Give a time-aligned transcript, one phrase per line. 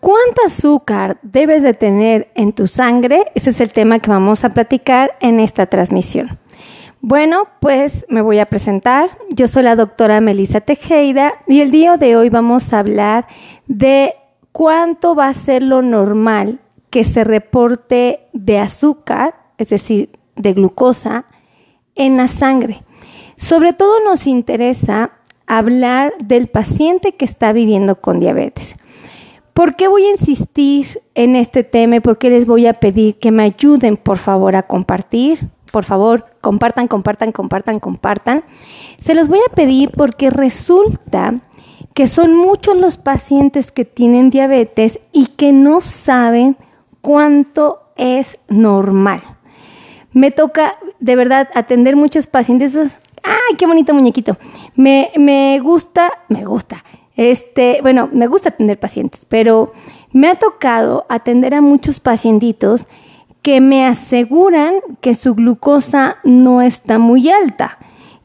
[0.00, 3.26] ¿cuánto azúcar debes de tener en tu sangre?
[3.34, 6.38] Ese es el tema que vamos a platicar en esta transmisión.
[7.02, 9.10] Bueno, pues me voy a presentar.
[9.30, 13.26] Yo soy la doctora Melissa Tejeda y el día de hoy vamos a hablar
[13.66, 14.14] de
[14.52, 16.58] cuánto va a ser lo normal
[16.90, 21.24] que se reporte de azúcar, es decir, de glucosa,
[21.94, 22.82] en la sangre.
[23.36, 25.12] Sobre todo nos interesa
[25.46, 28.76] hablar del paciente que está viviendo con diabetes.
[29.60, 33.18] ¿Por qué voy a insistir en este tema y por qué les voy a pedir
[33.18, 35.50] que me ayuden, por favor, a compartir?
[35.70, 38.42] Por favor, compartan, compartan, compartan, compartan.
[38.96, 41.40] Se los voy a pedir porque resulta
[41.92, 46.56] que son muchos los pacientes que tienen diabetes y que no saben
[47.02, 49.20] cuánto es normal.
[50.14, 52.74] Me toca de verdad atender muchos pacientes
[53.22, 54.38] ¡Ay, qué bonito muñequito!
[54.74, 56.82] Me, me gusta, me gusta.
[57.20, 59.74] Este, bueno, me gusta atender pacientes, pero
[60.10, 62.86] me ha tocado atender a muchos pacientitos
[63.42, 67.76] que me aseguran que su glucosa no está muy alta,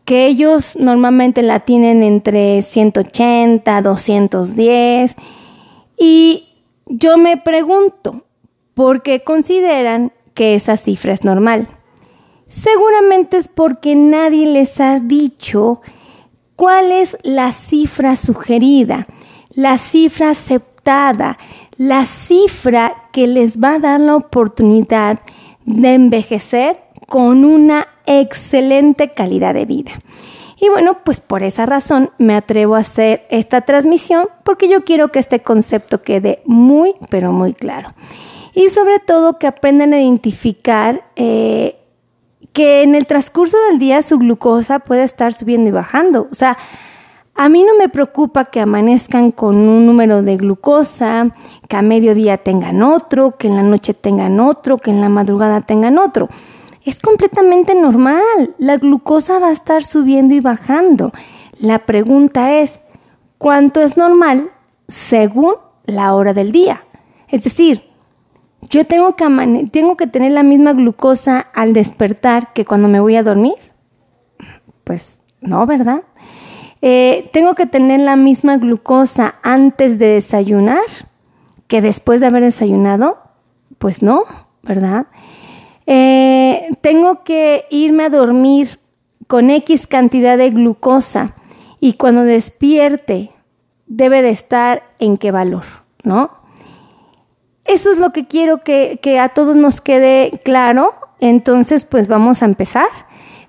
[0.05, 5.15] que ellos normalmente la tienen entre 180, 210
[5.97, 6.47] y
[6.85, 8.23] yo me pregunto,
[8.75, 11.67] ¿por qué consideran que esa cifra es normal?
[12.47, 15.81] Seguramente es porque nadie les ha dicho
[16.55, 19.07] cuál es la cifra sugerida,
[19.53, 21.37] la cifra aceptada,
[21.77, 25.19] la cifra que les va a dar la oportunidad
[25.65, 29.91] de envejecer con una excelente calidad de vida.
[30.59, 35.11] Y bueno, pues por esa razón me atrevo a hacer esta transmisión porque yo quiero
[35.11, 37.93] que este concepto quede muy, pero muy claro.
[38.53, 41.75] Y sobre todo que aprendan a identificar eh,
[42.53, 46.27] que en el transcurso del día su glucosa puede estar subiendo y bajando.
[46.31, 46.57] O sea,
[47.37, 51.35] a mí no me preocupa que amanezcan con un número de glucosa,
[51.67, 55.59] que a mediodía tengan otro, que en la noche tengan otro, que en la madrugada
[55.59, 56.29] tengan otro.
[56.85, 58.55] Es completamente normal.
[58.57, 61.11] La glucosa va a estar subiendo y bajando.
[61.59, 62.79] La pregunta es,
[63.37, 64.51] ¿cuánto es normal
[64.87, 65.55] según
[65.85, 66.85] la hora del día?
[67.27, 67.83] Es decir,
[68.69, 73.55] yo tengo que, tener la misma glucosa al despertar que cuando me voy a dormir.
[74.83, 76.03] Pues no, ¿verdad?
[76.81, 80.83] Eh, tengo que tener la misma glucosa antes de desayunar
[81.67, 83.17] que después de haber desayunado.
[83.77, 84.23] Pues no,
[84.63, 85.07] ¿verdad?
[85.85, 88.79] Eh, tengo que irme a dormir
[89.27, 91.35] con X cantidad de glucosa
[91.79, 93.31] y cuando despierte
[93.87, 95.65] debe de estar en qué valor,
[96.03, 96.44] ¿no?
[97.65, 100.93] Eso es lo que quiero que, a todos nos quede claro.
[101.19, 102.87] Entonces, pues vamos a empezar.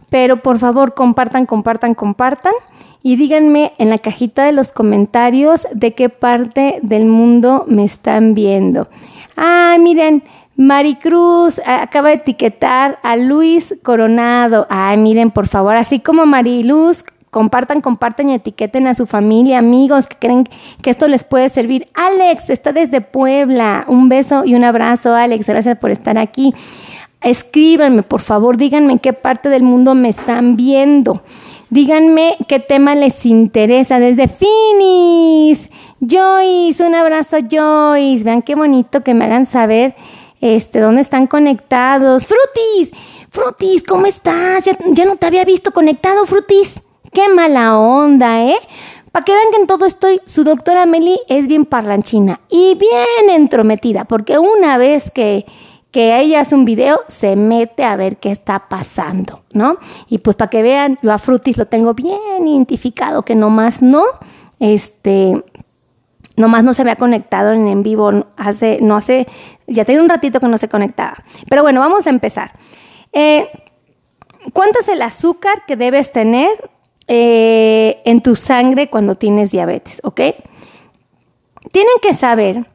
[0.09, 2.55] Pero por favor, compartan, compartan, compartan.
[3.03, 8.35] Y díganme en la cajita de los comentarios de qué parte del mundo me están
[8.35, 8.89] viendo.
[9.37, 10.25] Ah, miren,
[10.57, 14.67] Maricruz acaba de etiquetar a Luis Coronado.
[14.71, 20.07] Ay, miren, por favor, así como Mariluz Compartan, compartan y etiqueten a su familia, amigos
[20.07, 20.45] que creen
[20.81, 21.89] que esto les puede servir.
[21.95, 23.85] Alex está desde Puebla.
[23.89, 25.47] Un beso y un abrazo, Alex.
[25.47, 26.55] Gracias por estar aquí.
[27.21, 31.23] Escríbanme, por favor, díganme en qué parte del mundo me están viendo.
[31.69, 35.69] Díganme qué tema les interesa desde Finis.
[36.01, 38.23] Joyce, un abrazo Joyce.
[38.23, 39.97] Vean qué bonito que me hagan saber
[40.41, 42.27] este, dónde están conectados.
[42.27, 42.93] Frutis,
[43.31, 44.65] Frutis, ¿cómo estás?
[44.65, 46.81] Ya, ya no te había visto conectado, Frutis.
[47.17, 48.59] Qué mala onda, ¿eh?
[49.11, 53.31] Para que vean que en todo estoy, su doctora Meli es bien parlanchina y bien
[53.31, 55.47] entrometida, porque una vez que,
[55.91, 59.79] que ella hace un video, se mete a ver qué está pasando, ¿no?
[60.11, 64.05] Y pues para que vean, yo a Frutis lo tengo bien identificado, que nomás no,
[64.61, 65.43] este,
[66.37, 69.27] nomás no se había conectado en, en vivo hace, no hace,
[69.67, 71.25] ya tiene un ratito que no se conectaba.
[71.49, 72.53] Pero bueno, vamos a empezar.
[73.15, 73.49] Eh,
[74.53, 76.76] ¿Cuánto es el azúcar que debes tener
[77.09, 80.21] eh, en tu sangre cuando tienes diabetes, ¿ok?
[81.71, 82.67] Tienen que saber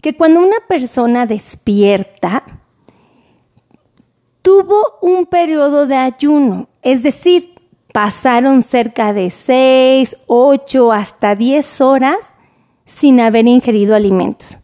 [0.00, 2.44] que cuando una persona despierta,
[4.42, 7.54] tuvo un periodo de ayuno, es decir,
[7.92, 12.18] pasaron cerca de 6, 8, hasta 10 horas
[12.84, 14.58] sin haber ingerido alimentos.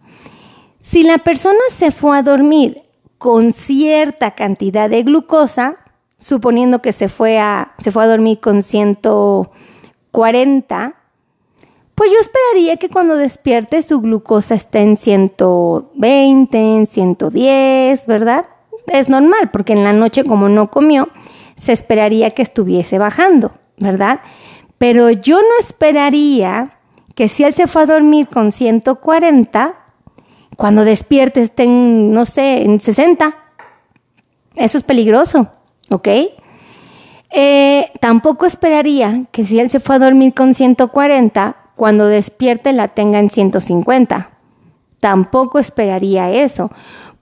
[0.81, 2.83] Si la persona se fue a dormir
[3.19, 5.77] con cierta cantidad de glucosa,
[6.23, 10.95] suponiendo que se fue a, se fue a dormir con 140,
[11.97, 18.47] pues yo esperaría que cuando despierte su glucosa esté en 120, en 110, ¿verdad?
[18.87, 21.09] Es normal, porque en la noche como no comió,
[21.57, 24.21] se esperaría que estuviese bajando, ¿verdad?
[24.79, 26.79] Pero yo no esperaría
[27.17, 29.75] que si él se fue a dormir con 140,
[30.57, 33.35] cuando despiertes estén, no sé, en 60.
[34.55, 35.51] Eso es peligroso,
[35.91, 36.09] ¿ok?
[37.35, 42.89] Eh, tampoco esperaría que si él se fue a dormir con 140, cuando despierte la
[42.89, 44.31] tenga en 150.
[45.01, 46.71] Tampoco esperaría eso,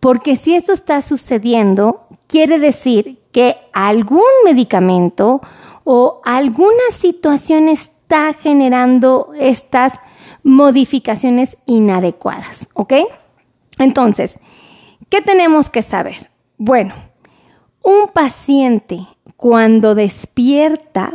[0.01, 5.41] porque si esto está sucediendo, quiere decir que algún medicamento
[5.85, 9.95] o alguna situación está generando estas
[10.43, 12.95] modificaciones inadecuadas, ¿ok?
[13.79, 14.39] Entonces,
[15.09, 16.31] ¿qué tenemos que saber?
[16.59, 16.95] Bueno,
[17.83, 19.07] un paciente
[19.37, 21.13] cuando despierta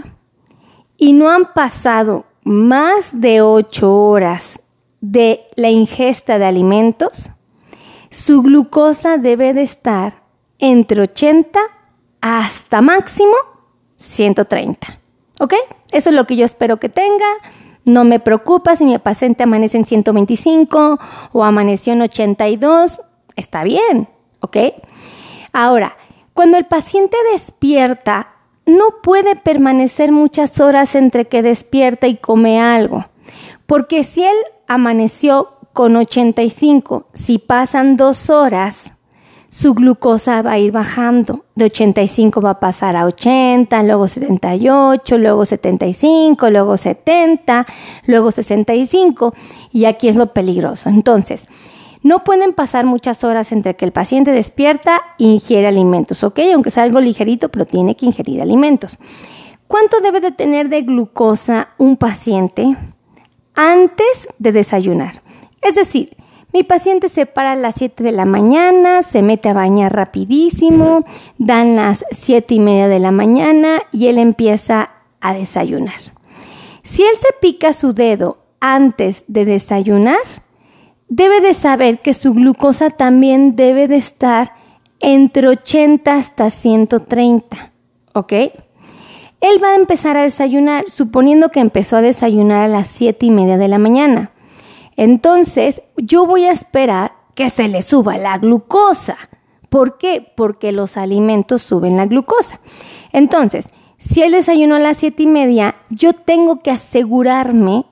[0.97, 4.59] y no han pasado más de 8 horas
[5.01, 7.29] de la ingesta de alimentos,
[8.09, 10.23] su glucosa debe de estar
[10.59, 11.59] entre 80
[12.21, 13.35] hasta máximo
[13.97, 14.99] 130.
[15.39, 15.53] ¿Ok?
[15.91, 17.25] Eso es lo que yo espero que tenga.
[17.83, 20.99] No me preocupa si mi paciente amanece en 125
[21.33, 23.01] o amaneció en 82.
[23.35, 24.07] Está bien.
[24.39, 24.57] ¿Ok?
[25.51, 25.97] Ahora,
[26.35, 28.33] cuando el paciente despierta,
[28.65, 33.05] no puede permanecer muchas horas entre que despierta y come algo.
[33.65, 34.35] Porque si él
[34.67, 38.91] amaneció con 85, si pasan dos horas,
[39.47, 41.45] su glucosa va a ir bajando.
[41.55, 47.65] De 85 va a pasar a 80, luego 78, luego 75, luego 70,
[48.07, 49.33] luego 65.
[49.71, 50.89] Y aquí es lo peligroso.
[50.89, 51.47] Entonces,
[52.05, 56.39] no pueden pasar muchas horas entre que el paciente despierta e ingiere alimentos, ¿ok?
[56.53, 58.99] Aunque sea algo ligerito, pero tiene que ingerir alimentos.
[59.67, 62.77] ¿Cuánto debe de tener de glucosa un paciente
[63.55, 65.23] antes de desayunar?
[65.63, 66.15] Es decir,
[66.53, 71.05] mi paciente se para a las 7 de la mañana, se mete a bañar rapidísimo,
[71.39, 74.91] dan las 7 y media de la mañana y él empieza
[75.21, 75.99] a desayunar.
[76.83, 80.19] Si él se pica su dedo antes de desayunar,
[81.15, 84.51] debe de saber que su glucosa también debe de estar
[84.99, 87.71] entre 80 hasta 130,
[88.13, 88.33] ¿ok?
[89.39, 93.31] Él va a empezar a desayunar, suponiendo que empezó a desayunar a las 7 y
[93.31, 94.31] media de la mañana.
[94.97, 99.17] Entonces, yo voy a esperar que se le suba la glucosa.
[99.69, 100.33] ¿Por qué?
[100.35, 102.59] Porque los alimentos suben la glucosa.
[103.13, 103.69] Entonces,
[103.99, 107.85] si él desayunó a las siete y media, yo tengo que asegurarme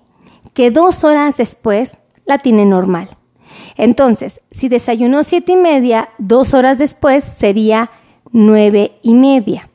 [0.54, 3.10] que dos horas después la tiene normal.
[3.76, 7.92] Entonces, si desayunó siete y media, dos horas después sería
[8.32, 9.70] nueve y media.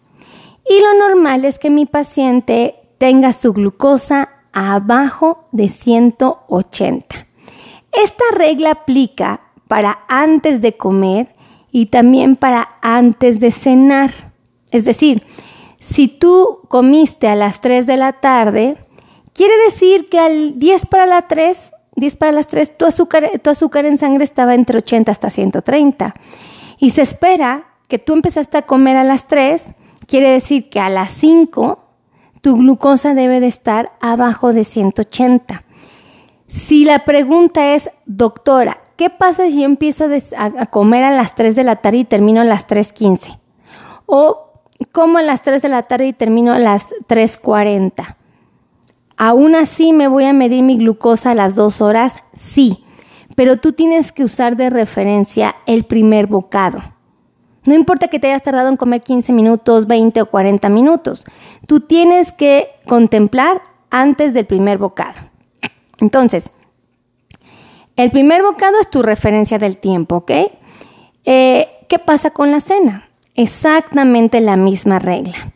[0.68, 7.26] Y lo normal es que mi paciente tenga su glucosa abajo de 180.
[7.92, 11.34] Esta regla aplica para antes de comer
[11.70, 14.10] y también para antes de cenar.
[14.70, 15.22] Es decir,
[15.78, 18.76] si tú comiste a las 3 de la tarde,
[19.32, 23.50] quiere decir que al 10 para las 3, 10 para las 3, tu azúcar, tu
[23.50, 26.14] azúcar en sangre estaba entre 80 hasta 130.
[26.78, 29.64] Y se espera que tú empezaste a comer a las 3,
[30.06, 31.84] quiere decir que a las 5
[32.40, 35.64] tu glucosa debe de estar abajo de 180.
[36.46, 40.06] Si la pregunta es, doctora, ¿qué pasa si yo empiezo
[40.36, 43.38] a, comer a las 3 de la tarde y termino a las 3.15?
[44.06, 44.44] O
[44.92, 48.16] como a las 3 de la tarde y termino a las 3.40.
[49.19, 52.15] ¿Aún así me voy a medir mi glucosa a las 2 horas?
[52.35, 52.84] Sí,
[53.34, 56.81] pero tú tienes que usar de referencia el primer bocado.
[57.65, 61.25] No importa que te hayas tardado en comer 15 minutos, 20 o 40 minutos.
[61.67, 63.60] Tú tienes que contemplar
[63.91, 65.17] antes del primer bocado.
[65.98, 66.51] Entonces,
[67.96, 70.31] el primer bocado es tu referencia del tiempo, ¿ok?
[71.25, 73.08] Eh, ¿Qué pasa con la cena?
[73.34, 75.53] Exactamente la misma regla.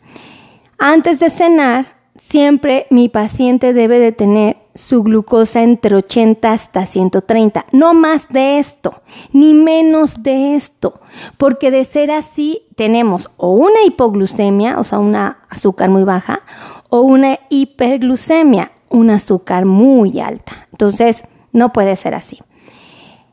[0.77, 7.65] Antes de cenar, siempre mi paciente debe de tener su glucosa entre 80 hasta 130,
[7.71, 9.01] no más de esto,
[9.33, 11.01] ni menos de esto,
[11.37, 16.41] porque de ser así tenemos o una hipoglucemia, o sea, una azúcar muy baja,
[16.89, 20.67] o una hiperglucemia, un azúcar muy alta.
[20.71, 22.41] Entonces, no puede ser así.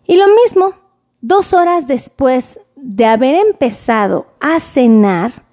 [0.05, 0.75] Y lo mismo,
[1.21, 5.45] dos horas después de haber empezado a cenar,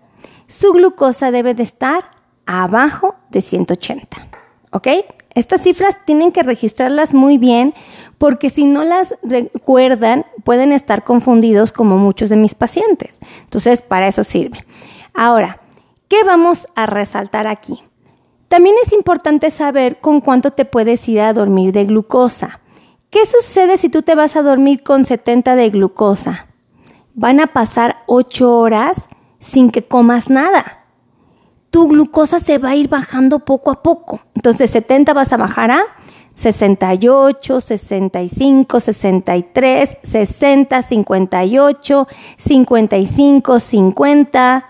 [0.47, 2.11] su glucosa debe de estar
[2.45, 4.17] abajo de 180.
[4.71, 4.87] ¿Ok?
[5.33, 7.73] Estas cifras tienen que registrarlas muy bien
[8.17, 13.19] porque si no las recuerdan pueden estar confundidos como muchos de mis pacientes.
[13.43, 14.65] Entonces, para eso sirve.
[15.13, 15.61] Ahora,
[16.07, 17.83] ¿qué vamos a resaltar aquí?
[18.47, 22.61] También es importante saber con cuánto te puedes ir a dormir de glucosa.
[23.09, 26.47] ¿Qué sucede si tú te vas a dormir con 70 de glucosa?
[27.13, 28.97] Van a pasar 8 horas
[29.39, 30.86] sin que comas nada
[31.77, 34.19] tu glucosa se va a ir bajando poco a poco.
[34.33, 35.81] Entonces 70 vas a bajar a
[36.33, 44.65] 68, 65, 63, 60, 58, 55, 50.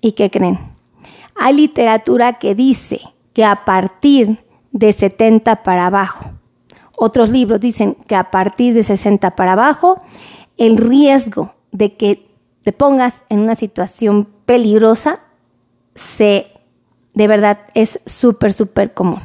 [0.00, 0.58] ¿Y qué creen?
[1.36, 3.00] Hay literatura que dice
[3.32, 6.32] que a partir de 70 para abajo,
[6.96, 10.02] otros libros dicen que a partir de 60 para abajo,
[10.56, 12.26] el riesgo de que
[12.64, 15.20] te pongas en una situación peligrosa
[16.00, 16.50] se
[17.14, 19.20] de verdad es súper, súper común.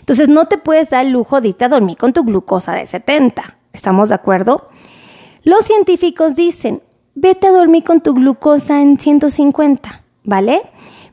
[0.00, 2.86] Entonces no te puedes dar el lujo de irte a dormir con tu glucosa de
[2.86, 3.56] 70.
[3.72, 4.68] ¿Estamos de acuerdo?
[5.44, 6.82] Los científicos dicen,
[7.14, 10.62] vete a dormir con tu glucosa en 150, ¿vale?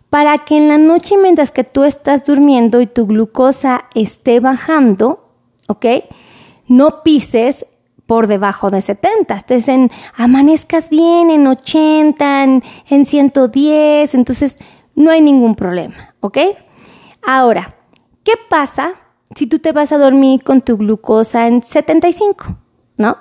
[0.09, 5.29] Para que en la noche mientras que tú estás durmiendo y tu glucosa esté bajando,
[5.67, 5.85] ¿ok?
[6.67, 7.65] No pises
[8.07, 14.57] por debajo de 70, estés en, amanezcas bien en 80, en, en 110, entonces
[14.97, 16.39] no hay ningún problema, ¿ok?
[17.25, 17.77] Ahora,
[18.27, 18.95] ¿Qué pasa
[19.33, 22.57] si tú te vas a dormir con tu glucosa en 75,
[22.97, 23.17] ¿no?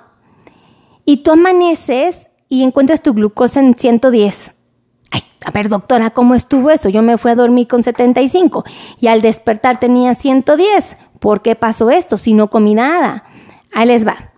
[1.05, 4.53] Y tú amaneces y encuentras tu glucosa en 110.
[5.11, 6.89] Ay, a ver, doctora, ¿cómo estuvo eso?
[6.89, 8.65] Yo me fui a dormir con 75
[8.99, 10.97] y al despertar tenía 110.
[11.21, 13.23] ¿Por qué pasó esto si no comí nada?
[13.73, 14.33] Ahí les va.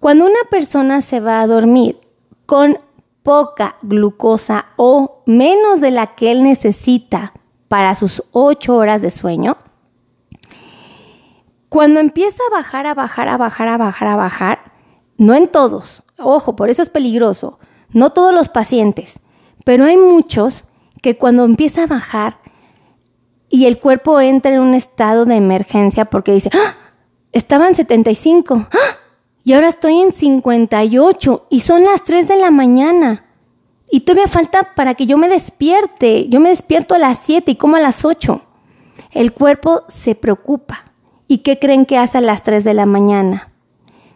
[0.00, 2.00] Cuando una persona se va a dormir
[2.46, 2.78] con
[3.24, 7.32] poca glucosa o menos de la que él necesita
[7.66, 9.56] para sus 8 horas de sueño,
[11.68, 14.58] cuando empieza a bajar, a bajar, a bajar, a bajar, a bajar,
[15.16, 17.58] no en todos, ojo, por eso es peligroso,
[17.90, 19.18] no todos los pacientes,
[19.64, 20.62] pero hay muchos
[21.02, 22.38] que cuando empieza a bajar
[23.48, 26.74] y el cuerpo entra en un estado de emergencia porque dice, ¡Ah!
[27.32, 29.03] estaba en 75 ¡Ah!
[29.44, 33.26] Y ahora estoy en 58 y son las 3 de la mañana.
[33.90, 36.28] Y todavía falta para que yo me despierte.
[36.30, 38.40] Yo me despierto a las 7 y como a las 8.
[39.10, 40.92] El cuerpo se preocupa.
[41.28, 43.52] ¿Y qué creen que hace a las 3 de la mañana?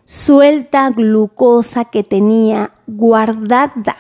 [0.07, 3.97] Suelta glucosa que tenía guardada.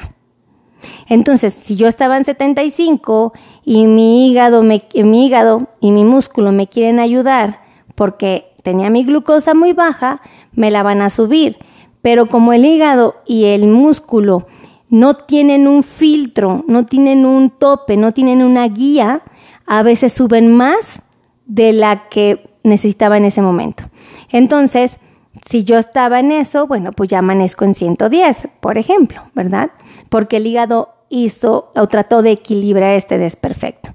[1.08, 6.68] Entonces, si yo estaba en 75 y mi hígado, mi hígado y mi músculo me
[6.68, 7.60] quieren ayudar
[7.94, 10.20] porque tenía mi glucosa muy baja,
[10.52, 11.56] me la van a subir.
[12.02, 14.46] Pero como el hígado y el músculo
[14.90, 19.22] no tienen un filtro, no tienen un tope, no tienen una guía,
[19.64, 21.00] a veces suben más
[21.46, 23.84] de la que necesitaba en ese momento.
[24.28, 24.98] Entonces,
[25.48, 29.70] si yo estaba en eso, bueno, pues ya amanezco en 110, por ejemplo, ¿verdad?
[30.10, 33.94] Porque el hígado hizo o trató de equilibrar este desperfecto.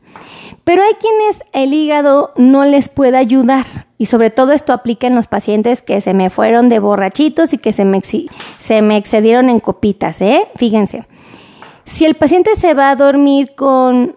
[0.63, 3.65] Pero hay quienes el hígado no les puede ayudar
[3.97, 7.57] y sobre todo esto aplica en los pacientes que se me fueron de borrachitos y
[7.57, 10.47] que se me, se me excedieron en copitas, ¿eh?
[10.55, 11.05] Fíjense,
[11.85, 14.15] si el paciente se va a dormir con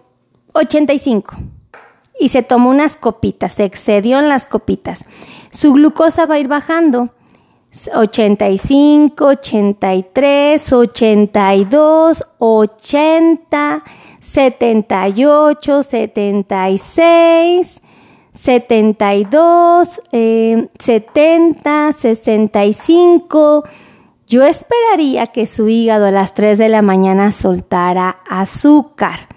[0.53, 1.35] 85,
[2.19, 5.03] y se tomó unas copitas, se excedió en las copitas.
[5.51, 7.09] Su glucosa va a ir bajando.
[7.93, 13.83] 85, 83, 82, 80,
[14.31, 17.81] 78, 76,
[18.33, 20.01] 72,
[20.79, 23.63] 70, 65.
[24.27, 29.27] Yo esperaría que su hígado a las 3 de la mañana soltara azúcar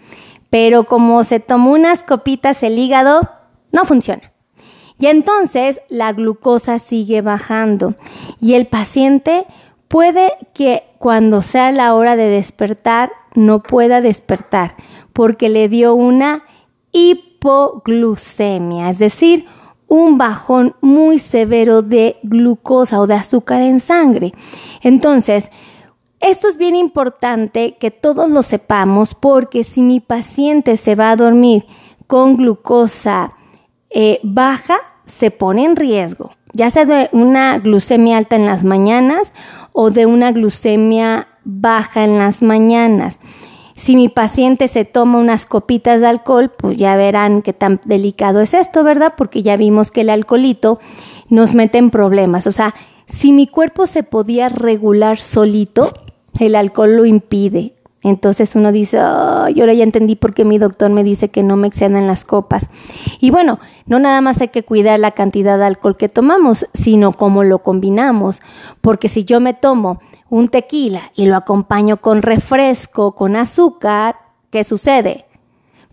[0.50, 3.30] pero como se tomó unas copitas el hígado,
[3.72, 4.32] no funciona.
[4.98, 7.94] Y entonces la glucosa sigue bajando
[8.40, 9.46] y el paciente
[9.88, 14.76] puede que cuando sea la hora de despertar no pueda despertar
[15.14, 16.42] porque le dio una
[16.92, 19.46] hipoglucemia, es decir,
[19.88, 24.34] un bajón muy severo de glucosa o de azúcar en sangre.
[24.82, 25.50] Entonces,
[26.20, 31.16] esto es bien importante que todos lo sepamos porque si mi paciente se va a
[31.16, 31.64] dormir
[32.08, 33.32] con glucosa
[33.88, 34.76] eh, baja,
[35.06, 39.32] se pone en riesgo, ya sea de una glucemia alta en las mañanas
[39.72, 43.18] o de una glucemia baja en las mañanas.
[43.76, 48.42] Si mi paciente se toma unas copitas de alcohol, pues ya verán qué tan delicado
[48.42, 49.14] es esto, ¿verdad?
[49.16, 50.80] Porque ya vimos que el alcoholito
[51.30, 52.46] nos mete en problemas.
[52.46, 52.74] O sea,
[53.06, 55.94] si mi cuerpo se podía regular solito,
[56.38, 57.74] el alcohol lo impide.
[58.02, 61.56] Entonces uno dice, yo ahora ya entendí por qué mi doctor me dice que no
[61.56, 62.68] me excedan las copas.
[63.20, 67.12] Y bueno, no nada más hay que cuidar la cantidad de alcohol que tomamos, sino
[67.12, 68.40] cómo lo combinamos.
[68.80, 74.16] Porque si yo me tomo un tequila y lo acompaño con refresco, con azúcar,
[74.50, 75.26] ¿qué sucede?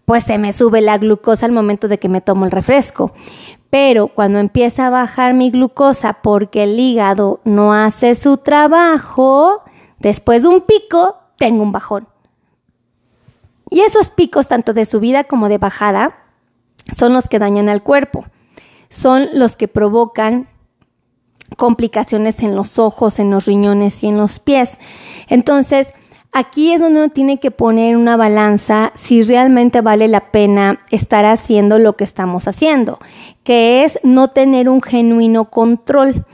[0.06, 3.12] Pues se me sube la glucosa al momento de que me tomo el refresco.
[3.70, 9.64] Pero cuando empieza a bajar mi glucosa porque el hígado no hace su trabajo,
[10.00, 12.08] Después de un pico, tengo un bajón.
[13.70, 16.16] Y esos picos, tanto de subida como de bajada,
[16.96, 18.26] son los que dañan al cuerpo.
[18.90, 20.48] son los que provocan
[21.58, 24.78] complicaciones en los ojos, en los riñones y en los pies.
[25.28, 25.94] Entonces,
[26.32, 31.26] aquí es donde uno tiene que poner una balanza si realmente vale la pena estar
[31.26, 33.00] haciendo lo que estamos haciendo,
[33.44, 36.26] que es no tener un genuino control.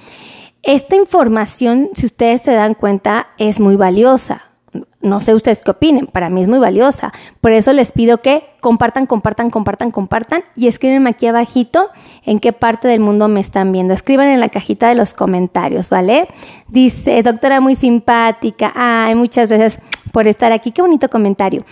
[0.62, 4.53] Esta información, si ustedes se dan cuenta, es muy valiosa.
[5.02, 7.14] No sé ustedes qué opinen, para mí es muy valiosa.
[7.42, 11.90] Por eso les pido que compartan, compartan, compartan, compartan y escriben aquí abajito
[12.26, 13.94] en qué parte del mundo me están viendo.
[13.94, 16.28] Escriban en la cajita de los comentarios, ¿vale?
[16.70, 18.72] Dice, doctora muy simpática.
[18.76, 19.78] Ay, muchas gracias
[20.12, 20.72] por estar aquí.
[20.72, 21.66] Qué bonito comentario.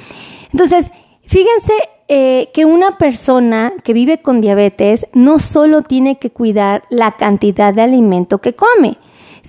[0.51, 0.91] Entonces,
[1.25, 1.73] fíjense
[2.13, 7.73] eh, que una persona que vive con diabetes no solo tiene que cuidar la cantidad
[7.73, 8.97] de alimento que come,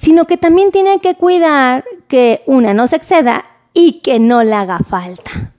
[0.02, 4.52] sino que también tiene que cuidar que una no se exceda y que no le
[4.52, 5.52] haga falta.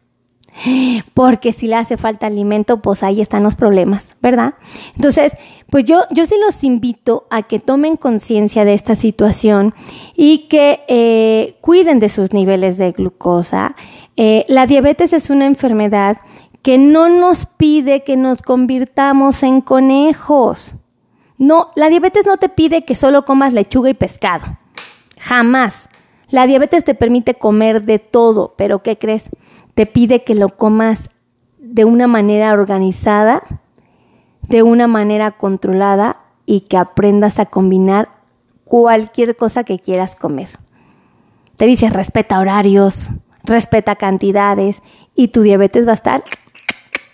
[1.14, 4.56] Porque si le hace falta alimento, pues ahí están los problemas, ¿verdad?
[4.98, 5.32] Entonces,
[5.70, 9.74] pues yo, yo sí los invito a que tomen conciencia de esta situación
[10.14, 13.78] y que eh, cuiden de sus niveles de glucosa.
[14.18, 16.18] Eh, la diabetes es una enfermedad
[16.62, 20.76] que no nos pide que nos convirtamos en conejos.
[21.44, 24.46] No, la diabetes no te pide que solo comas lechuga y pescado.
[25.20, 25.90] Jamás.
[26.30, 29.26] La diabetes te permite comer de todo, pero ¿qué crees?
[29.76, 31.10] Te pide que lo comas
[31.58, 33.44] de una manera organizada,
[34.44, 38.08] de una manera controlada y que aprendas a combinar
[38.64, 40.48] cualquier cosa que quieras comer.
[41.58, 43.10] Te dice respeta horarios,
[43.44, 44.82] respeta cantidades
[45.14, 46.24] y tu diabetes va a estar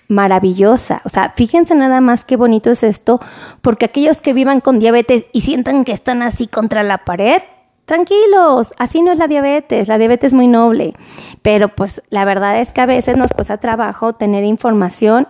[0.10, 1.02] maravillosa.
[1.06, 3.22] O sea, fíjense nada más qué bonito es esto,
[3.62, 7.42] porque aquellos que vivan con diabetes y sientan que están así contra la pared,
[7.86, 10.94] tranquilos, así no es la diabetes, la diabetes es muy noble,
[11.42, 15.28] pero pues la verdad es que a veces nos cuesta trabajo tener información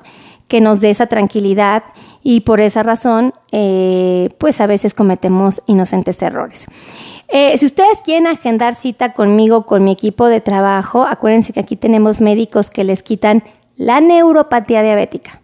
[0.48, 1.84] que nos dé esa tranquilidad
[2.24, 6.66] y por esa razón eh, pues a veces cometemos inocentes errores.
[7.28, 11.76] Eh, si ustedes quieren agendar cita conmigo, con mi equipo de trabajo, acuérdense que aquí
[11.76, 13.44] tenemos médicos que les quitan
[13.80, 15.42] la neuropatía diabética.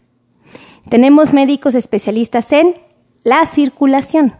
[0.90, 2.76] Tenemos médicos especialistas en
[3.24, 4.36] la circulación.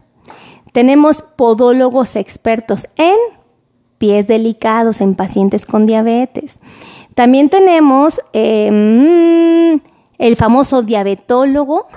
[0.74, 3.16] Tenemos podólogos expertos en
[3.98, 6.60] pies delicados en pacientes con diabetes.
[7.14, 9.80] También tenemos em,
[10.18, 11.88] el famoso diabetólogo.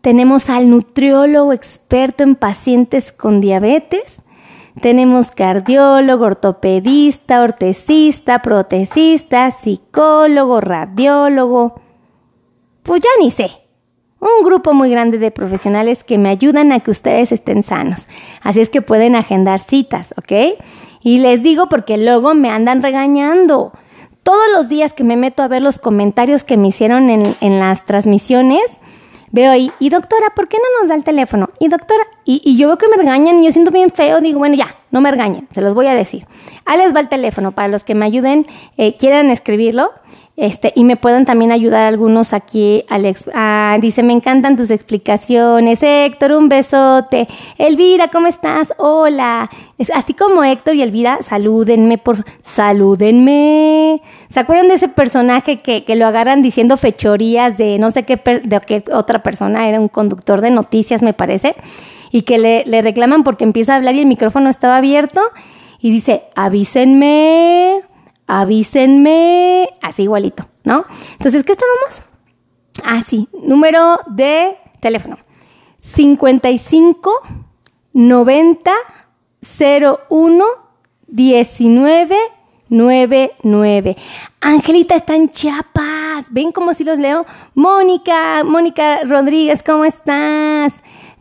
[0.00, 4.16] Tenemos al nutriólogo experto en pacientes con diabetes.
[4.80, 11.80] Tenemos cardiólogo, ortopedista, ortesista, protesista, psicólogo, radiólogo.
[12.84, 13.50] Pues ya ni sé.
[14.20, 18.06] Un grupo muy grande de profesionales que me ayudan a que ustedes estén sanos.
[18.42, 20.60] Así es que pueden agendar citas, ¿ok?
[21.02, 23.72] Y les digo porque luego me andan regañando.
[24.22, 27.58] Todos los días que me meto a ver los comentarios que me hicieron en, en
[27.58, 28.62] las transmisiones,
[29.32, 31.50] veo ahí, y doctora, ¿por qué no nos da el teléfono?
[31.58, 34.54] Y doctora, y, yo veo que me regañan y yo siento bien feo, digo, bueno,
[34.54, 36.26] ya, no me regañen, se los voy a decir.
[36.64, 39.92] Ahí les va el teléfono para los que me ayuden, eh, quieran escribirlo.
[40.38, 43.28] Este, y me pueden también ayudar algunos aquí, Alex.
[43.34, 45.80] Ah, dice, me encantan tus explicaciones.
[45.82, 47.26] Héctor, un besote.
[47.58, 48.72] Elvira, ¿cómo estás?
[48.78, 49.50] Hola.
[49.78, 54.00] Es, así como Héctor y Elvira, salúdenme, por salúdenme.
[54.30, 58.14] ¿Se acuerdan de ese personaje que, que lo agarran diciendo fechorías de no sé qué,
[58.16, 59.68] de qué otra persona?
[59.68, 61.56] Era un conductor de noticias, me parece.
[62.12, 65.20] Y que le, le reclaman porque empieza a hablar y el micrófono estaba abierto.
[65.80, 67.87] Y dice, avísenme
[68.28, 70.84] avísenme, así igualito, ¿no?
[71.12, 72.02] Entonces, ¿qué estábamos?
[72.84, 73.02] Ah,
[73.42, 75.18] número de teléfono.
[75.80, 77.10] 55
[77.92, 78.70] 90
[80.10, 80.44] 01
[81.08, 82.16] 19
[82.68, 83.96] 99.
[84.40, 86.26] Angelita está en Chiapas.
[86.30, 87.24] ¿Ven cómo si los leo?
[87.54, 90.72] Mónica, Mónica Rodríguez, ¿cómo estás?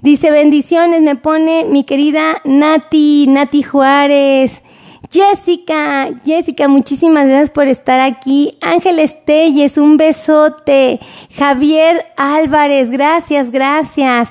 [0.02, 4.62] Dice bendiciones, me pone mi querida Nati, Nati Juárez.
[5.10, 8.58] Jessica, Jessica, muchísimas gracias por estar aquí.
[8.62, 11.00] Ángeles Telles, un besote.
[11.36, 14.30] Javier Álvarez, gracias, gracias.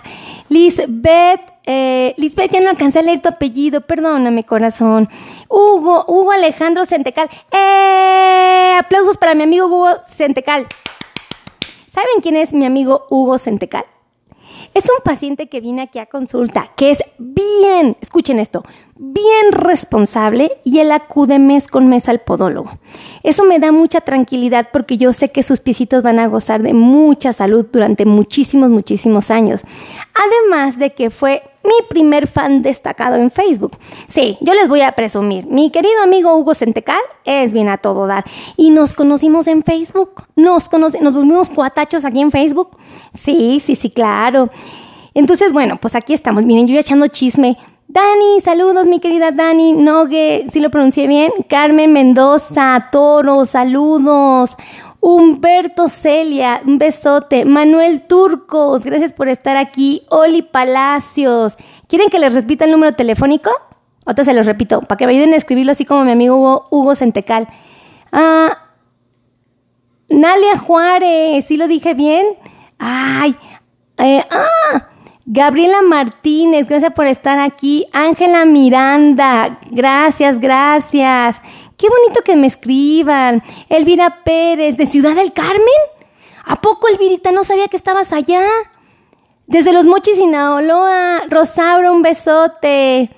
[0.48, 5.08] Lisbeth, eh, Lisbeth, ya no alcancé a leer tu apellido, perdóname, corazón.
[5.48, 7.28] Hugo, Hugo Alejandro Centecal.
[7.50, 8.76] ¡Eh!
[8.78, 10.66] Aplausos para mi amigo Hugo Centecal.
[11.92, 13.86] ¿Saben quién es mi amigo Hugo Centecal?
[14.74, 18.62] Es un paciente que viene aquí a consulta, que es bien, escuchen esto,
[18.98, 22.78] bien responsable y él acude mes con mes al podólogo.
[23.22, 26.72] Eso me da mucha tranquilidad porque yo sé que sus piecitos van a gozar de
[26.72, 29.62] mucha salud durante muchísimos, muchísimos años.
[30.14, 33.76] Además de que fue mi primer fan destacado en Facebook.
[34.08, 35.46] Sí, yo les voy a presumir.
[35.46, 38.24] Mi querido amigo Hugo Centecal es bien a todo dar.
[38.56, 40.22] Y nos conocimos en Facebook.
[40.36, 42.78] Nos, nos volvimos cuatachos aquí en Facebook.
[43.14, 44.48] Sí, sí, sí, claro.
[45.12, 46.44] Entonces, bueno, pues aquí estamos.
[46.44, 47.56] Miren, yo ya echando chisme.
[47.88, 51.32] Dani, saludos, mi querida Dani Nogue, si lo pronuncié bien.
[51.48, 54.56] Carmen Mendoza, Toro, saludos.
[55.00, 57.44] Humberto Celia, un besote.
[57.44, 60.02] Manuel Turcos, gracias por estar aquí.
[60.10, 61.56] Oli Palacios.
[61.86, 63.50] ¿Quieren que les repita el número telefónico?
[64.04, 66.66] Otra se los repito, para que me ayuden a escribirlo así como mi amigo Hugo,
[66.70, 67.46] Hugo Centecal.
[68.10, 68.58] Ah,
[70.08, 72.26] Nalia Juárez, ¿sí lo dije bien?
[72.78, 73.36] Ay,
[73.98, 74.88] eh, ah,
[75.28, 77.88] Gabriela Martínez, gracias por estar aquí.
[77.92, 81.42] Ángela Miranda, gracias, gracias.
[81.76, 83.42] Qué bonito que me escriban.
[83.68, 85.58] Elvira Pérez, de Ciudad del Carmen.
[86.44, 88.46] ¿A poco, Elvirita, no sabía que estabas allá?
[89.48, 91.22] Desde los Mochis, Naoloa.
[91.28, 93.10] Rosauro, un besote.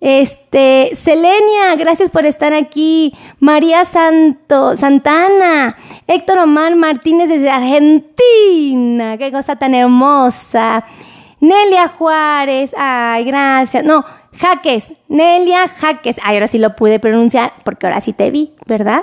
[0.00, 3.14] Este, Selenia, gracias por estar aquí.
[3.38, 5.76] María Santo, Santana,
[6.08, 9.16] Héctor Omar Martínez desde Argentina.
[9.16, 10.84] Qué cosa tan hermosa.
[11.42, 13.84] Nelia Juárez, ay, gracias.
[13.84, 14.04] No,
[14.38, 16.16] Jaques, Nelia Jaques.
[16.22, 19.02] Ay, ahora sí lo pude pronunciar porque ahora sí te vi, ¿verdad?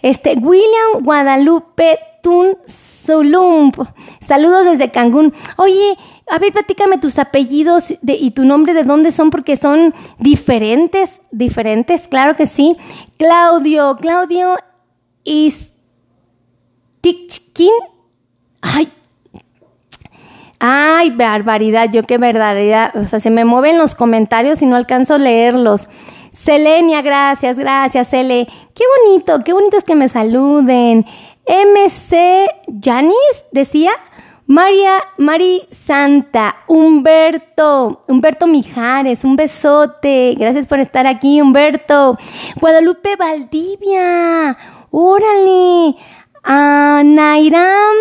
[0.00, 3.76] Este, William Guadalupe Tun Zulump.
[4.26, 5.34] Saludos desde Cancún.
[5.58, 5.98] Oye,
[6.30, 12.08] a ver, platícame tus apellidos y tu nombre, de dónde son, porque son diferentes, diferentes,
[12.08, 12.78] claro que sí.
[13.18, 14.56] Claudio, Claudio
[15.22, 15.74] Istichkin.
[18.62, 18.88] Ay,
[20.66, 22.96] ay, barbaridad, yo qué barbaridad.
[22.96, 25.88] O sea, se me mueven los comentarios y no alcanzo a leerlos.
[26.32, 28.48] Selenia, gracias, gracias, Cele.
[28.74, 31.04] Qué bonito, qué bonito es que me saluden.
[31.46, 32.48] MC
[32.82, 33.92] Janis decía.
[34.46, 40.34] María, Mari Santa, Humberto, Humberto Mijares, un besote.
[40.38, 42.18] Gracias por estar aquí, Humberto.
[42.60, 44.58] Guadalupe Valdivia,
[44.90, 45.96] órale.
[46.42, 47.96] A Nairam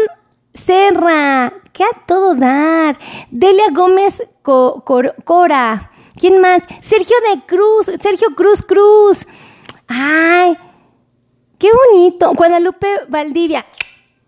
[0.53, 2.99] Serra, que a todo dar.
[3.31, 5.91] Delia Gómez Cora.
[6.19, 6.63] ¿Quién más?
[6.81, 9.25] Sergio de Cruz, Sergio Cruz Cruz.
[9.87, 10.57] Ay,
[11.57, 12.33] qué bonito.
[12.33, 13.65] Guadalupe Valdivia.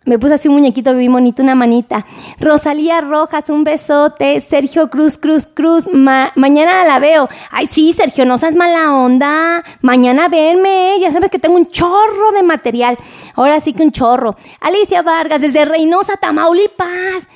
[0.05, 2.05] Me puse así un muñequito bien bonito, una manita.
[2.39, 4.39] Rosalía Rojas, un besote.
[4.39, 5.89] Sergio Cruz, Cruz, Cruz.
[5.91, 7.27] mañana la veo.
[7.49, 9.63] Ay, sí, Sergio, no seas mala onda.
[9.81, 10.99] Mañana verme.
[10.99, 12.97] Ya sabes que tengo un chorro de material.
[13.33, 14.35] Ahora sí que un chorro.
[14.61, 17.27] Alicia Vargas, desde Reynosa, Tamaulipas.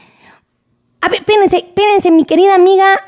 [1.02, 3.00] A ver, espérense, espérense, mi querida amiga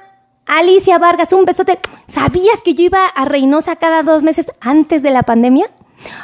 [0.46, 1.80] Alicia Vargas, un besote.
[2.08, 5.70] ¿Sabías que yo iba a Reynosa cada dos meses antes de la pandemia?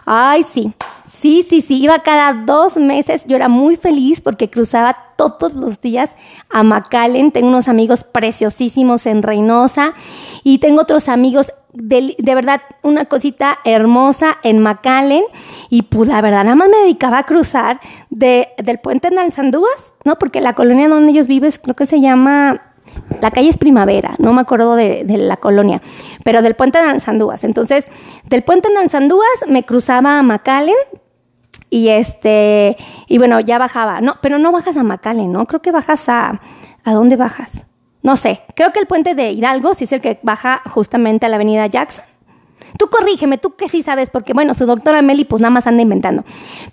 [0.06, 0.74] Ay, sí.
[1.20, 3.26] Sí, sí, sí, iba cada dos meses.
[3.26, 6.12] Yo era muy feliz porque cruzaba todos los días
[6.50, 7.32] a McAllen.
[7.32, 9.94] Tengo unos amigos preciosísimos en Reynosa
[10.44, 15.24] y tengo otros amigos de, verdad una cosita hermosa en McAllen.
[15.72, 17.80] Y pues la verdad, nada más me dedicaba a cruzar
[18.12, 20.20] de, del puente en Alzandúas, ¿no?
[20.20, 22.62] Porque la colonia donde ellos viven creo que se llama
[23.22, 25.82] la calle es Primavera, no me acuerdo de, la colonia,
[26.24, 27.44] pero del puente de Alzandúas.
[27.44, 27.88] Entonces,
[28.26, 30.76] del puente de Alzandúas me cruzaba a McAllen
[31.70, 32.78] y este,
[33.08, 34.02] y bueno, ya bajaba.
[34.02, 35.46] No, pero no bajas a Macale, ¿no?
[35.46, 36.40] Creo que bajas a.
[36.84, 37.52] ¿A dónde bajas?
[38.02, 38.42] No sé.
[38.56, 41.68] Creo que el puente de Hidalgo sí es el que baja justamente a la avenida
[41.68, 42.06] Jackson.
[42.78, 45.82] Tú corrígeme, tú que sí sabes, porque bueno, su doctora Meli pues nada más anda
[45.82, 46.24] inventando.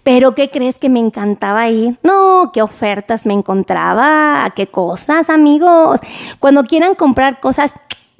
[0.02, 1.98] Pero ¿qué crees que me encantaba ir?
[2.02, 6.00] No, qué ofertas me encontraba, qué cosas, amigos.
[6.38, 7.72] Cuando quieran comprar cosas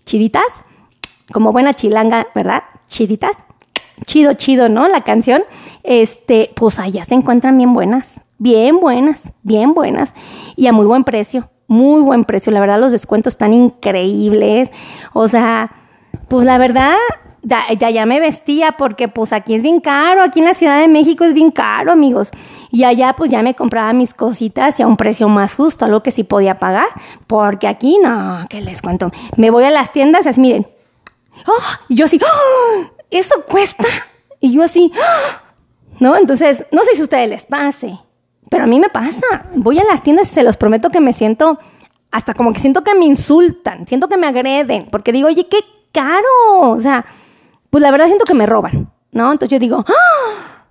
[0.05, 0.45] chiditas,
[1.33, 2.65] como buena chilanga, ¿verdad?
[2.89, 3.37] Chiditas,
[4.07, 4.89] chido, chido, ¿no?
[4.89, 5.43] La canción,
[5.83, 10.13] este, pues allá se encuentran bien buenas, bien buenas, bien buenas
[10.57, 12.53] y a muy buen precio, muy buen precio.
[12.53, 14.71] La verdad, los descuentos están increíbles.
[15.13, 15.73] O sea,
[16.29, 16.97] pues la verdad,
[17.43, 21.25] ya, me vestía porque pues aquí es bien caro, aquí en la Ciudad de México
[21.25, 22.31] es bien caro, amigos.
[22.71, 26.03] Y allá pues ya me compraba mis cositas y a un precio más justo, algo
[26.03, 26.89] que sí podía pagar,
[27.27, 29.11] porque aquí no, ¿qué les cuento?
[29.37, 30.67] Me voy a las tiendas, es miren.
[31.47, 31.63] ¡Oh!
[31.89, 32.94] Y yo así, ¡Oh!
[33.11, 33.87] ¿Eso cuesta?
[34.41, 34.93] Y yo así,
[36.01, 36.17] ¿no?
[36.17, 37.99] Entonces, no sé si ustedes les pase,
[38.51, 39.47] pero a mí me pasa.
[39.55, 41.59] Voy a las tiendas y se los prometo que me siento,
[42.11, 45.59] hasta como que siento que me insultan, siento que me agreden, porque digo, oye, qué
[45.93, 46.29] caro.
[46.61, 47.05] O sea,
[47.71, 49.33] pues la verdad siento que me roban, ¿no?
[49.33, 50.67] Entonces yo digo, ¡Ah!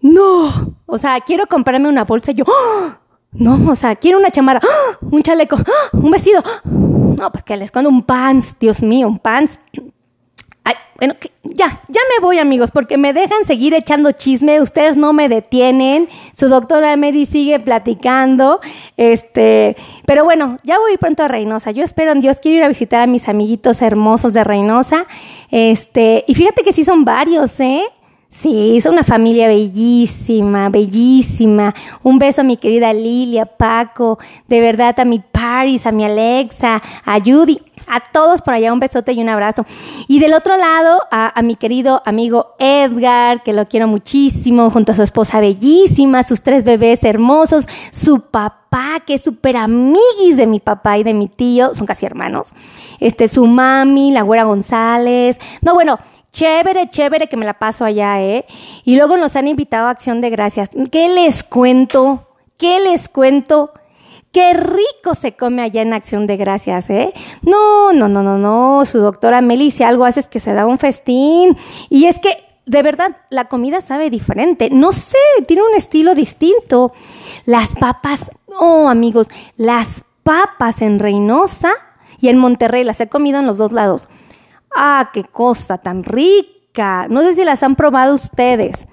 [0.00, 0.74] no.
[0.86, 2.98] O sea, quiero comprarme una bolsa yo, ¡Ah!
[3.32, 4.98] no, o sea, quiero una chamarra, ¡Ah!
[5.00, 5.56] un chaleco,
[5.92, 6.42] un vestido.
[6.64, 9.60] No, pues que les cuando un pants, Dios mío, un pants
[10.64, 15.12] Ay, bueno, ya, ya me voy amigos, porque me dejan seguir echando chisme, ustedes no
[15.12, 18.60] me detienen, su doctora Mary sigue platicando,
[18.96, 22.68] este, pero bueno, ya voy pronto a Reynosa, yo espero en Dios, quiero ir a
[22.68, 25.06] visitar a mis amiguitos hermosos de Reynosa,
[25.50, 27.82] este, y fíjate que sí son varios, ¿eh?
[28.30, 31.72] Sí, es una familia bellísima, bellísima.
[32.02, 36.82] Un beso a mi querida Lilia, Paco, de verdad a mi Paris, a mi Alexa,
[37.04, 39.66] a Judy, a todos por allá un besote y un abrazo.
[40.08, 44.94] Y del otro lado, a, mi querido amigo Edgar, que lo quiero muchísimo, junto a
[44.94, 50.60] su esposa bellísima, sus tres bebés hermosos, su papá, que es súper amiguis de mi
[50.60, 52.50] papá y de mi tío, son casi hermanos.
[53.00, 55.38] Este, su mami, la güera González.
[55.60, 55.98] No, bueno,
[56.34, 58.44] Chévere, chévere que me la paso allá, ¿eh?
[58.82, 60.68] Y luego nos han invitado a Acción de Gracias.
[60.90, 62.26] ¿Qué les cuento?
[62.56, 63.70] ¿Qué les cuento?
[64.34, 67.14] Qué rico se come allá en Acción de Gracias, ¿eh?
[67.42, 68.84] No, no, no, no, no.
[68.84, 71.56] Su doctora Meli, si algo hace que se da un festín.
[71.88, 74.70] Y es que, de verdad, la comida sabe diferente.
[74.70, 76.92] No sé, tiene un estilo distinto.
[77.46, 81.70] Las papas, oh, amigos, las papas en Reynosa
[82.18, 84.08] y en Monterrey las he comido en los dos lados.
[84.74, 87.06] Ah, qué cosa tan rica.
[87.08, 88.88] No sé si las han probado ustedes.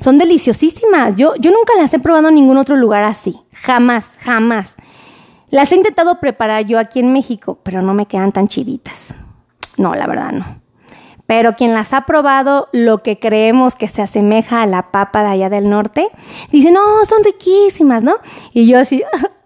[0.00, 1.16] Son deliciosísimas.
[1.16, 3.38] Yo, yo nunca las he probado en ningún otro lugar así.
[3.52, 4.76] Jamás, jamás.
[5.50, 9.14] Las he intentado preparar yo aquí en México, pero no me quedan tan chiditas.
[9.76, 10.44] No, la verdad no.
[11.26, 15.30] Pero quien las ha probado, lo que creemos que se asemeja a la papa de
[15.30, 16.08] allá del norte,
[16.50, 18.16] dice, no, son riquísimas, ¿no?
[18.52, 19.04] Y yo así,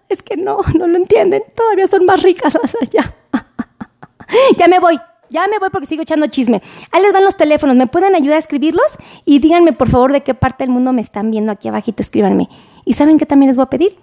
[0.09, 3.13] es que no, no lo entienden, todavía son más ricas las allá.
[4.57, 4.99] ya me voy,
[5.35, 6.61] ya me voy porque sigo echando chisme.
[6.91, 7.75] Ahí les van los teléfonos.
[7.75, 8.85] ¿Me pueden ayudar a escribirlos?
[9.25, 12.01] Y díganme, por favor, de qué parte del mundo me están viendo aquí abajito.
[12.01, 12.49] Escríbanme.
[12.85, 13.97] ¿Y saben qué también les voy a pedir?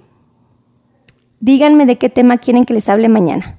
[1.40, 3.58] Díganme de qué tema quieren que les hable mañana.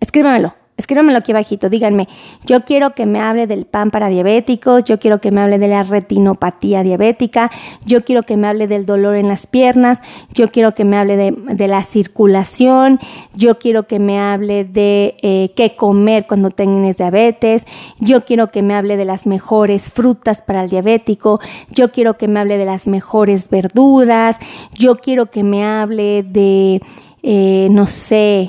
[0.00, 0.54] Escríbanmelo.
[0.78, 2.06] Escríbanmelo aquí abajito, díganme,
[2.46, 5.66] yo quiero que me hable del pan para diabéticos, yo quiero que me hable de
[5.66, 7.50] la retinopatía diabética,
[7.84, 10.00] yo quiero que me hable del dolor en las piernas,
[10.32, 13.00] yo quiero que me hable de, la circulación,
[13.34, 17.66] yo quiero que me hable de eh, qué comer cuando tengas diabetes,
[17.98, 22.28] yo quiero que me hable de las mejores frutas para el diabético, yo quiero que
[22.28, 24.36] me hable de las mejores verduras,
[24.74, 26.80] yo quiero que me hable de...
[27.20, 28.48] Eh, no sé,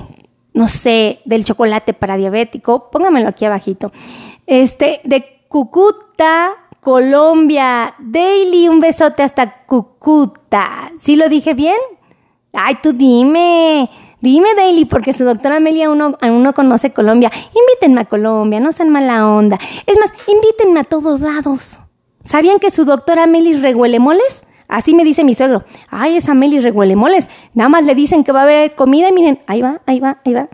[0.60, 3.94] no sé, del chocolate para diabético, póngamelo aquí abajito.
[4.46, 7.96] Este, de Cucuta, Colombia.
[7.98, 10.92] Daily, un besote hasta Cucuta.
[11.00, 11.78] ¿Sí lo dije bien?
[12.52, 13.90] Ay, tú dime.
[14.20, 17.32] Dime, Daily, porque su doctora Amelia uno, uno conoce Colombia.
[17.56, 19.58] Invítenme a Colombia, no sean mala onda.
[19.86, 21.80] Es más, invítenme a todos lados.
[22.26, 24.44] ¿Sabían que su doctora Amelia rehuele moles?
[24.70, 25.66] Así me dice mi suegro.
[25.90, 27.28] Ay, esa Meli rehuele moles.
[27.56, 30.22] Nada más le dicen que va a haber comida y miren, ahí va, ahí va,
[30.24, 30.48] ahí va.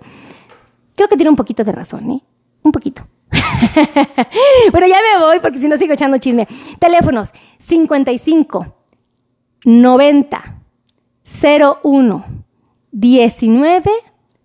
[0.95, 2.23] Creo que tiene un poquito de razón, ¿eh?
[2.63, 3.05] Un poquito.
[4.71, 6.47] Pero ya me voy porque si no sigo echando chisme.
[6.79, 8.65] Teléfonos 55
[9.65, 10.55] 90
[11.83, 12.25] 01
[12.91, 13.91] 19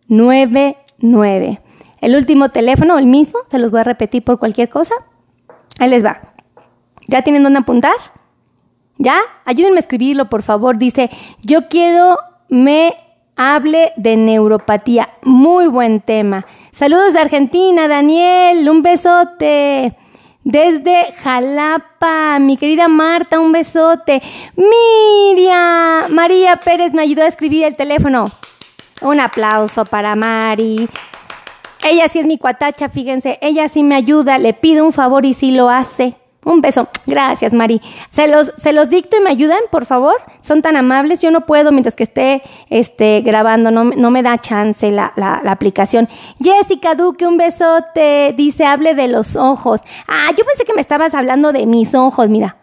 [0.08, 1.60] 99.
[2.00, 4.94] El último teléfono, el mismo, se los voy a repetir por cualquier cosa.
[5.78, 6.20] Ahí les va.
[7.06, 7.94] ¿Ya tienen dónde apuntar?
[9.00, 9.18] ¿Ya?
[9.46, 10.76] Ayúdenme a escribirlo, por favor.
[10.76, 11.08] Dice,
[11.42, 12.18] yo quiero
[12.50, 12.94] me
[13.34, 15.08] hable de neuropatía.
[15.22, 16.44] Muy buen tema.
[16.72, 18.68] Saludos de Argentina, Daniel.
[18.68, 19.96] Un besote.
[20.44, 24.20] Desde Jalapa, mi querida Marta, un besote.
[24.54, 28.26] Miriam, María Pérez me ayudó a escribir el teléfono.
[29.00, 30.90] Un aplauso para Mari.
[31.82, 35.32] Ella sí es mi cuatacha, fíjense, ella sí me ayuda, le pido un favor y
[35.32, 36.19] sí lo hace.
[36.42, 36.88] Un beso.
[37.06, 37.82] Gracias, Mari.
[38.10, 40.14] ¿Se los, ¿Se los dicto y me ayudan, por favor?
[40.40, 41.20] Son tan amables.
[41.20, 43.70] Yo no puedo mientras que esté este, grabando.
[43.70, 46.08] No, no me da chance la, la, la, aplicación.
[46.42, 48.34] Jessica Duque, un besote.
[48.38, 49.82] Dice, hable de los ojos.
[50.08, 52.56] Ah, yo pensé que me estabas hablando de mis ojos, mira.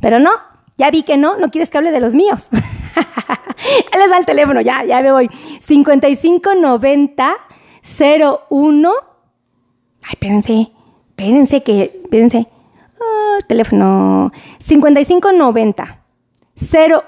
[0.00, 0.30] Pero no,
[0.78, 1.36] ya vi que no.
[1.36, 2.48] No quieres que hable de los míos.
[3.98, 4.62] Les da el teléfono.
[4.62, 5.28] Ya, ya me voy.
[5.60, 7.36] 5590
[8.48, 8.92] 01.
[10.02, 10.72] Ay, espérense.
[11.10, 12.48] Espérense que, espérense
[13.42, 16.04] teléfono 5590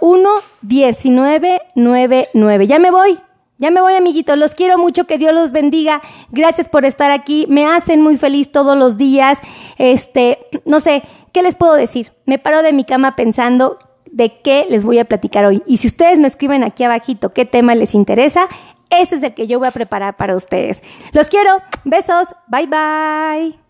[0.01, 0.29] 01
[0.63, 2.67] 1999.
[2.67, 3.19] Ya me voy.
[3.59, 4.37] Ya me voy, amiguitos.
[4.37, 5.07] Los quiero mucho.
[5.07, 6.03] Que Dios los bendiga.
[6.31, 7.47] Gracias por estar aquí.
[7.49, 9.39] Me hacen muy feliz todos los días.
[9.79, 12.13] Este, no sé, ¿qué les puedo decir?
[12.27, 13.79] Me paro de mi cama pensando
[14.11, 15.63] de qué les voy a platicar hoy.
[15.67, 18.49] Y si ustedes me escriben aquí abajito qué tema les interesa,
[18.91, 20.83] ese es el que yo voy a preparar para ustedes.
[21.13, 21.63] Los quiero.
[21.85, 22.29] Besos.
[22.49, 23.66] Bye bye.